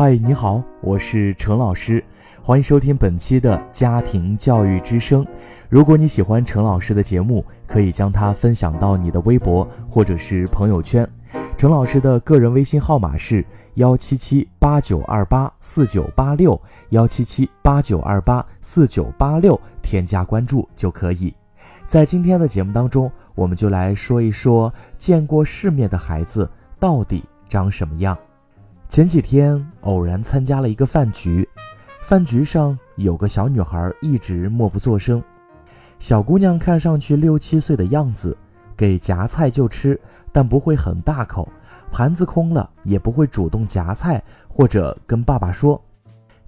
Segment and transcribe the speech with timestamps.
[0.00, 2.02] 嗨，你好，我是陈老师，
[2.42, 5.26] 欢迎收听本期的家庭教育之声。
[5.68, 11.06] 如果你喜欢陈老师的节目，可以将它分享到你的微博或者是朋友圈。
[11.58, 13.44] 陈老师的个人微信号码是
[13.74, 16.58] 幺七七八九二八四九八六
[16.88, 21.34] 幺七七八九二八四九八六，添加关注就可以。
[21.86, 28.16] 在今天的节目当中，我们就来说一说见过世面的孩子到底长什么样。
[28.90, 31.48] 前几天偶然参加了一个饭局，
[32.02, 35.22] 饭局上有个小女孩一直默不作声。
[36.00, 38.36] 小姑娘看上去六七岁的样子，
[38.76, 39.98] 给夹菜就吃，
[40.32, 41.48] 但不会很大口。
[41.92, 45.80] 盘子空了也不会主动夹菜或者跟爸爸说。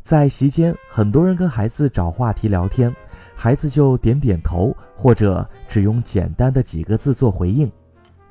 [0.02, 2.92] 在席间，很多人跟孩子找话题聊天，
[3.36, 7.70] 孩子就点点头或者只用简单的几个字做回应。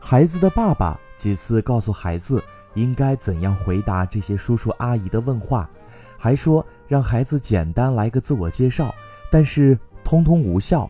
[0.02, 2.43] 孩子的爸爸几次告诉孩子。
[2.73, 5.70] 应该怎样回答这些叔叔阿姨的问话？
[6.17, 8.94] 还说让孩子简单来个自我介绍，
[9.31, 10.89] 但是通通无效。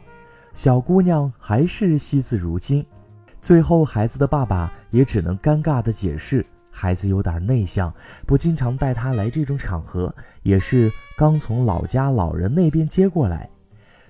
[0.54, 2.86] 小姑娘还是惜字如金。
[3.42, 7.94] 最后，孩子的爸爸也只能尴尬地解释：孩子有点内向，
[8.28, 13.50] 不经常带他来这种场合，也是刚从老家老人那边接过来。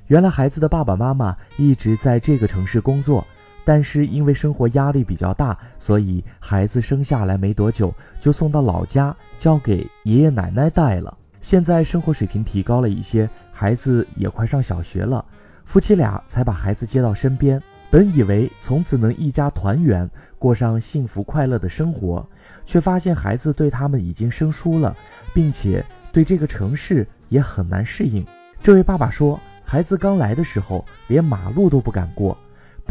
[0.07, 3.25] 原来，孩子的爸爸妈妈一直在这个城市工作。
[3.71, 11.17] 但是因为生活压力比较大，所以孩子生下来没多久就送到老家，交给爷爷奶奶带了。
[11.39, 15.23] 现在生活水平提高了一些，孩子也快上小学了，
[15.63, 17.63] 夫妻俩才把孩子接到身边。
[17.89, 20.05] 本以为从此能一家团圆，
[20.37, 22.27] 过上幸福快乐的生活，
[22.65, 24.93] 却发现孩子对他们已经生疏了，
[25.33, 28.27] 并且对这个城市也很难适应。
[28.61, 32.37] 这位爸爸说，孩子刚来的时候连马路都不敢过。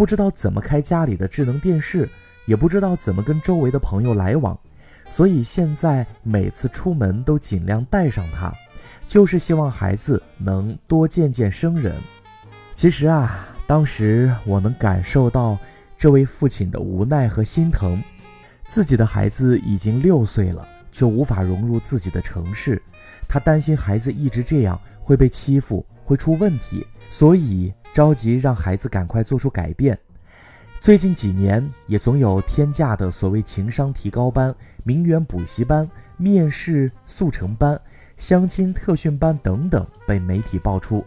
[0.01, 2.09] 不知道怎么开家里的智能电视，
[2.47, 4.59] 也不知道怎么跟周围的朋友来往，
[5.11, 8.51] 所以现在每次出门都尽量带上它，
[9.07, 11.95] 就是希望孩子能多见见生人。
[12.75, 15.59] 其实啊，当时我能感受到
[15.99, 18.03] 这位父亲的无奈和心疼，
[18.71, 22.83] 自己的孩子已经六岁了，却无法融入自己的城市，
[23.29, 27.71] 他担心孩子一直这样会被欺负，会出问题，所以。
[27.93, 29.99] 着急让孩子赶快做出改变。
[30.81, 37.79] 最近几年，也总有天价的所谓情商提高班、名媛补习班、面试速成班、
[38.17, 41.05] 相亲特训班等等被媒体爆出。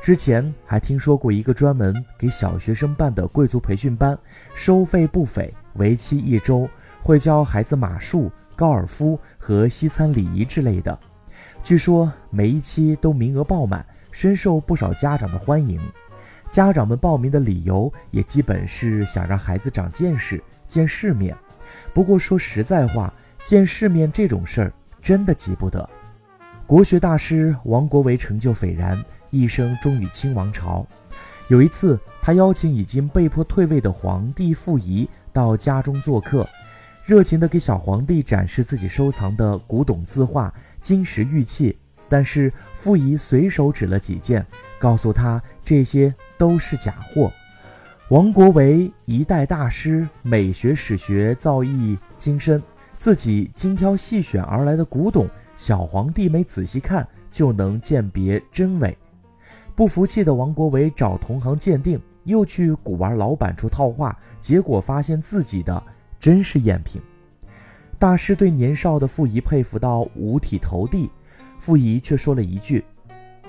[0.00, 4.16] 之前还听说过一个专门给小学生办的贵族培训班，
[4.54, 10.96] 收费不菲，为期一周，会教孩子马术、高尔夫和西餐礼仪之类的。
[11.64, 15.80] 据说每一期都名额爆满，深受不少家长的欢迎。
[16.50, 21.36] 家长们报名的理由也基本是想让孩子长见识、见世面。
[21.92, 23.12] 不过说实在话，
[23.44, 24.72] 见世面这种事儿
[25.02, 25.88] 真的急不得。
[26.66, 30.86] 国学大师王国维成就斐然，一生忠于清王朝。
[31.48, 36.46] 有一次，他邀请已经被迫退位的皇帝溥仪到家中做客，
[37.04, 41.78] 热情地给小皇帝展示自己收藏的古董字画、金石玉器。
[42.10, 44.46] 但是傅仪随手指了几件，
[44.78, 47.30] 告诉他这些都是假货。
[48.08, 52.62] 王国维一代大师，美学史学造诣精深，
[52.96, 58.96] 自己精挑细选而来的古董，小皇帝没仔细看就能鉴别真伪。
[59.74, 65.82] 不服气的王国维找同行鉴定，又去古玩老板处套话，结果发现自己的
[66.18, 67.00] 真是赝品。
[67.98, 71.10] 大师对年少的傅仪佩服到五体投地。
[71.58, 72.84] 傅仪却说了一句：“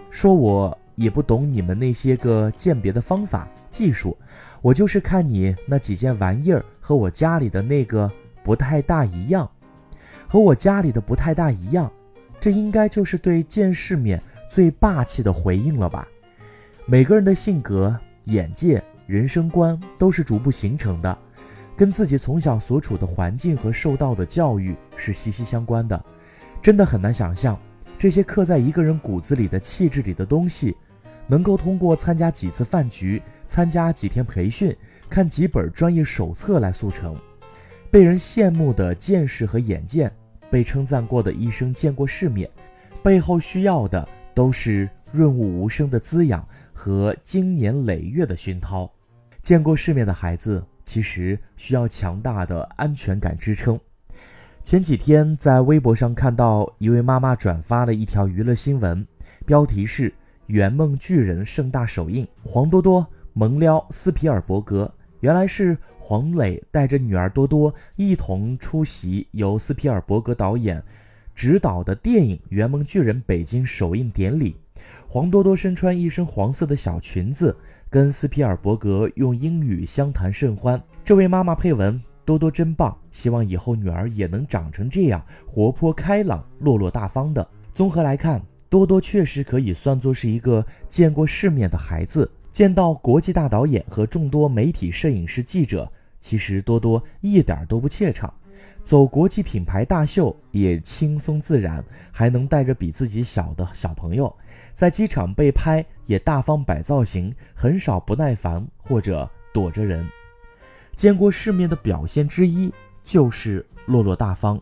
[0.10, 4.18] 说我也不懂你们那些个鉴别的方法技术，
[4.62, 8.12] 我就是看你那几件玩意儿和我家里的那个
[8.44, 9.50] 不太大一样，
[10.28, 11.90] 和我家里的不太大一样，
[12.38, 16.06] 这应该就是对见世面最霸气的回应了吧？
[16.86, 21.18] 每个人的性格、眼界、人生观都是逐步形成的，
[21.78, 26.04] 跟自己从小所处的环境和受到的教育是息息相关的，
[26.62, 27.58] 真的很难想象。”
[27.98, 30.74] 这些刻在一个人骨子里的气质里的东西，
[31.30, 34.76] 能够通过参加几次饭局、参加几天培训、
[35.10, 37.16] 看几本专业手册来速成。
[37.92, 40.12] 被人羡慕的见识和眼见，
[40.50, 42.50] 被称赞过的一生见过世面，
[43.04, 48.92] 背后需要的都是润物无声的滋养和经年累月的熏陶。
[49.42, 53.80] 见过世面的孩子，其实需要强大的安全感支撑。
[54.64, 59.08] 前几天在微博上看到一位妈妈转发了一条娱乐新闻，
[59.46, 60.14] 标题是
[60.50, 64.92] “圆梦巨人盛大首映，黄多多萌撩斯皮尔伯格”。
[65.22, 70.84] 原来是黄磊带着女儿多多一同出席由斯皮尔伯格导演
[71.36, 74.56] 执导的电影《圆梦巨人》北京首映典礼，
[75.08, 77.56] 黄多多身穿一身黄色的小裙子，
[77.88, 80.82] 跟斯皮尔伯格用英语相谈甚欢。
[81.06, 92.30] 这位妈妈配文：“多多真棒，希望以后女儿也能长成这样活泼开朗、落落大方的。”综合来看，多多确实可以算作是一个见过世面的孩子。
[92.52, 95.90] 见到国际大导演和众多媒体、摄影师、记者，
[96.20, 98.34] 其实多多一点都不怯场，
[98.84, 104.36] 走国际品牌大秀也轻松自然，还能带着比自己小的小朋友，
[104.74, 110.06] 在机场被拍也大方摆造型，很少不耐烦或者躲着人。
[110.96, 112.74] 见过世面的表现之一
[113.04, 114.60] 就是落落大方。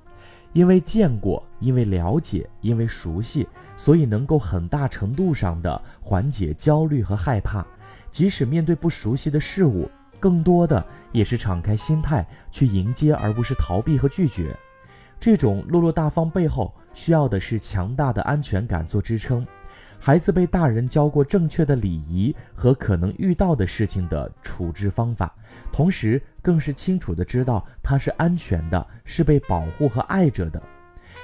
[0.57, 7.63] 因为见过，因为了解，因为熟悉，所以能够很大程度上的缓解焦虑和害怕。
[8.09, 9.88] 即使面对不熟悉的事物，
[10.19, 14.57] 更多的也是敞开心态去迎接，而不是逃避和拒绝。
[15.19, 19.45] 这种落落大方背后，需要的是强大的安全感做支撑。
[19.99, 25.33] 孩子被大人教过正确的礼仪和可能遇到的事情的处置方法，
[25.71, 30.61] 同时更是清楚的知道他是安全的，是被保护和爱着的。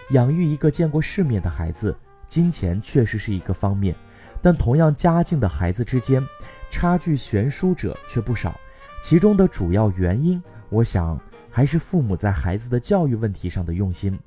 [0.10, 1.96] 养育一个见过世面的孩子，
[2.28, 3.96] 金钱确实是一个方面，
[4.42, 6.22] 但同样家境的孩子之间，
[6.70, 8.60] 差距悬殊者却不少。
[9.02, 11.18] 其中的主要原因，我想
[11.50, 14.20] 还是父母在孩子的教育问题上的用心。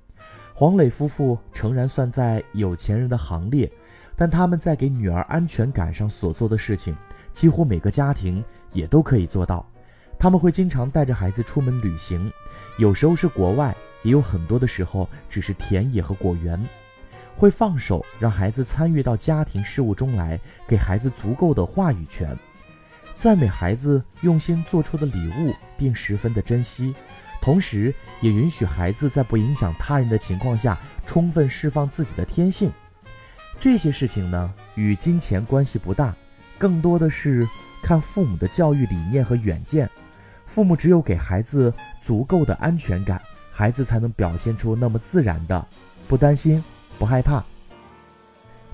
[0.54, 3.70] 黄磊夫妇诚然算在有钱人的行列。
[4.16, 6.96] 但他们在给女儿安全感上所做的事情，
[7.32, 8.42] 几乎每个家庭
[8.72, 9.64] 也都可以做到。
[10.18, 12.32] 他们会经常带着孩子出门旅行，
[12.78, 16.58] 有时候是国外，也有很多的时候只是田野和果园。
[17.36, 22.34] 会放手让孩子参与到家庭事务中来，给孩子足够的话语权，
[23.14, 26.94] 赞美孩子用心做出的礼物，并十分的珍惜，
[27.42, 32.72] 同时也允许孩子在不影响他人的情况下，充分释放自己的天性。
[33.58, 36.14] 这些事情呢，与金钱关系不大，
[36.58, 37.46] 更多的是
[37.82, 39.88] 看父母的教育理念和远见。
[40.44, 43.20] 父母只有给孩子足够的安全感，
[43.50, 45.66] 孩子才能表现出那么自然的
[46.06, 46.62] 不担心、
[46.98, 47.44] 不害怕。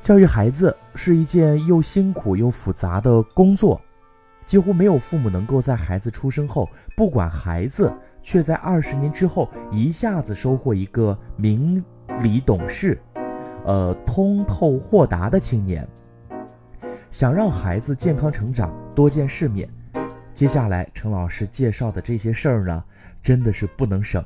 [0.02, 3.81] 教育孩子是一件又辛苦又复杂的工作，
[4.44, 7.90] 几乎没有父母能够在孩子出生后，不管孩子
[8.23, 11.82] 却在二十年之后一下子收获一个明
[12.20, 13.00] 理懂事。
[13.64, 15.87] 呃，通透豁达的青年，
[17.11, 19.69] 想让孩子健康成长，多见世面。
[20.35, 22.85] 接下来陈老师介绍的这些事儿呢，
[23.23, 24.25] 真的是不能省。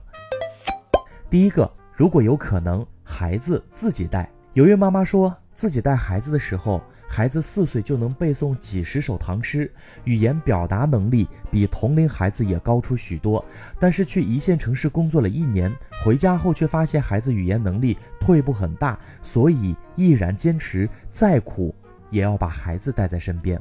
[1.29, 4.29] 第一个，如果有可能，孩子自己带。
[4.55, 6.81] 有位妈妈说自己带孩子的时候。
[7.09, 9.71] 孩子四岁就能背诵几十首唐诗，
[10.05, 13.45] 语言表达能力比同龄孩子也高出许多。
[13.79, 15.73] 但是去一线城市工作了一年，
[16.05, 21.75] 回家后却发现孩子语言能力退步很大，所以毅然坚持，再苦
[22.11, 23.61] 也要把孩子带在身边。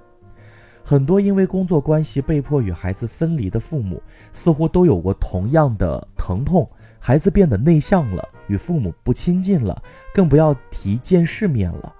[0.83, 4.01] 很多因为工作关系被迫与孩子分离的父母，
[4.31, 6.69] 似乎都有过同样的疼痛：
[6.99, 9.81] 孩子变得内向了，与父母不亲近了，
[10.13, 11.95] 更不要提见世面了。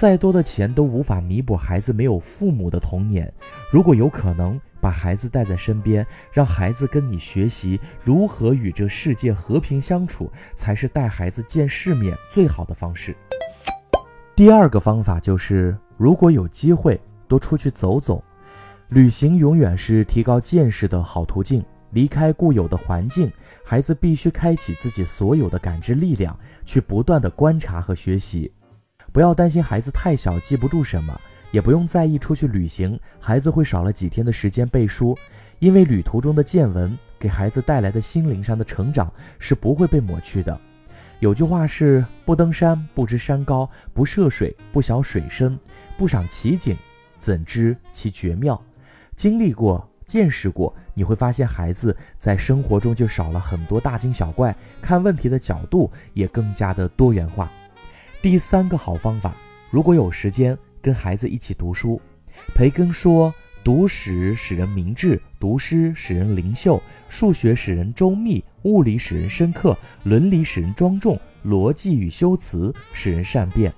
[0.00, 3.30] 再多的钱都无法弥补孩子没有父母的童年。
[3.70, 13.14] 如果有可能，把孩子带在身边，让孩子跟你学习如何与这世界和平相处，才是带孩子见世面最好的方式。
[14.34, 18.24] 第二个方法就是，如果有机会，多出去走走。
[18.88, 21.62] 旅行永远是提高见识的好途径。
[21.90, 23.30] 离开固有的环境，
[23.62, 28.50] 孩子必须开启自己所有的感知力量，去不断的观察和学习。
[29.12, 35.18] 不要担心孩子太小记不住什么，也不用在意出去旅行孩子会少了几天的时间背书，
[35.58, 40.58] 因为旅途中的见闻给孩子带来的心灵上的成长是不会被抹去的。
[41.18, 45.58] 有句话是：不登山不知山高，不涉水不晓水深，
[45.98, 46.76] 不赏奇景
[47.18, 48.60] 怎知其绝妙？
[49.16, 57.52] 经历过、见识过，你会发现孩子在生活中就少了很多大惊小怪，看问题的角度也更加的多元化。
[58.22, 59.34] 第三个好方法，
[59.70, 61.98] 如果有时间跟孩子一起读书。
[62.54, 63.34] 培根说
[63.64, 73.72] ：“读史使人明智，读诗使人灵秀，数学使人周密，物理使人深刻，伦理使人庄重，逻辑与修辞使人善变。”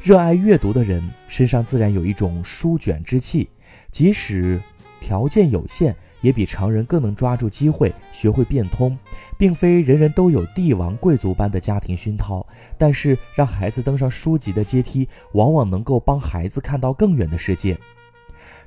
[0.00, 3.50] 热爱阅读的人身上自然有一种书卷之气，
[3.90, 4.62] 即使
[5.00, 5.96] 条件有限。
[6.22, 8.96] 也比常人更能抓住机会，学会变通，
[9.36, 12.46] 并非人人都有帝王贵族般的家庭熏陶。
[12.78, 17.78] 但是，让孩子登上书籍的阶梯，往往能够帮孩子看到更远的世界。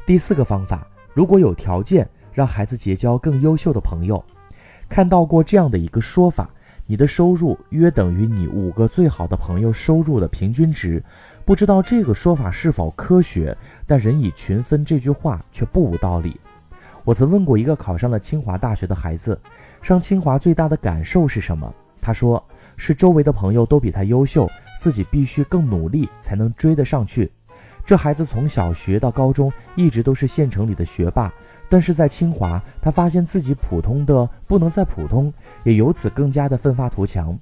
[0.06, 4.24] 第四个方法，如果有条件，让孩子结交更优秀的朋友。
[4.88, 6.50] 看到过这样的一个说法：
[6.86, 11.04] 你的收入约等于你五个最好的朋友收入的平均值。
[11.44, 13.58] 不知道这个说法是否科学，
[13.88, 16.40] 但人以群分这句话却不无道理。
[17.06, 19.40] 我曾问过一个考上了清华大学的孩子，
[19.80, 21.72] 上清华最大的感受是什么？
[22.02, 22.44] 他说
[22.78, 27.32] 是周围的朋友都比他优秀，自己必须更努力才能追得上去。
[27.86, 31.32] 这孩子从小学到高中一直都是县城里的学霸，
[31.70, 35.32] 但是在清华，他发现自己普通的不能再普通，
[35.64, 37.38] 也由此更加的奋发图强。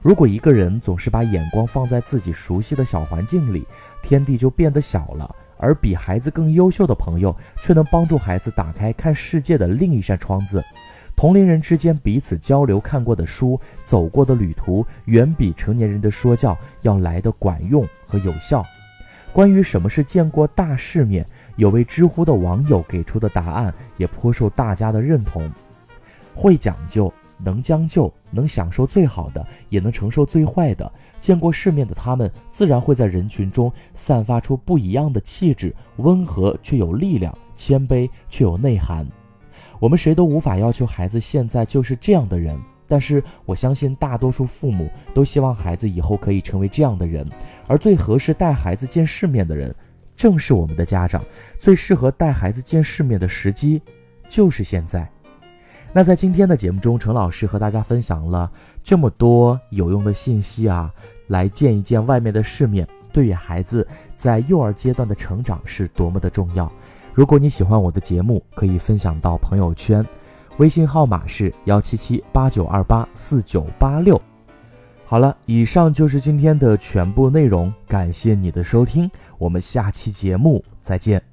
[0.00, 3.66] 如果一个人总是把眼光放在自己熟悉的小环境里，
[4.02, 5.36] 天地就变得小了。
[5.62, 10.60] 而比孩子更优秀的朋友，却能帮助孩子打开看世界的另一扇窗子。
[11.14, 18.64] 同龄人之间彼此交流看过的书、走过的旅途，远比成年人的说教要来的管用和有效。
[19.32, 25.48] 关于什么是见过大世面，有位知乎的网友给出的答案也颇受大家的认同：
[26.34, 27.12] 会讲究。
[27.44, 30.90] 能将就，能享受最好的，也能承受最坏的。
[31.20, 39.06] 见过世面的他们，自然会在人群中散发出不一样的气质，温和却有力量，谦卑却有内涵。
[39.78, 42.56] 我们谁都无法要求孩子现在就是这样的人，
[42.86, 47.28] 但是我相信大多数父母都希望孩子以后可以成为这样的人。
[47.66, 49.74] 而最合适带孩子见世面的人，
[50.14, 51.24] 正是我们的家长。
[51.58, 53.82] 最适合带孩子见世面的时机，
[54.28, 55.10] 就是现在。
[55.94, 58.50] 那在今天的节目中，陈老师和大家分享了
[58.82, 60.90] 这么多有用的信息啊，
[61.26, 66.70] 来见一见外面的世面，对于孩子在幼儿阶段的成长是多么的重要。
[67.12, 70.02] 如果你喜欢我的节目，可以分享到朋友圈，
[70.56, 74.18] 微信号码是幺七七八九二八四九八六。
[75.04, 81.31] 好了，以上就是今天的全部内容，感谢你的收听，我们下期节目再见。